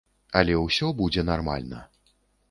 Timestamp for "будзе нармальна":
1.01-1.83